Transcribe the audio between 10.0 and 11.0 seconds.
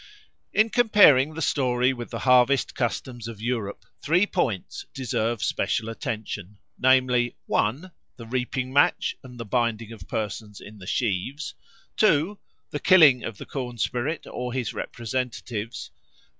persons in the